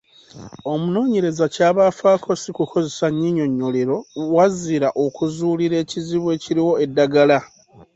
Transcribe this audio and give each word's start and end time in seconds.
Omunooneyereza 0.71 1.45
ky’aba 1.53 1.81
afaako 1.91 2.29
ssi 2.35 2.51
kukozesa 2.57 3.05
nnyinyonnyolero, 3.11 3.97
wazira 4.35 4.89
okuzuulira 5.05 5.75
ekizibu 5.83 6.27
ekiriwo 6.35 6.73
eddagala. 6.85 7.37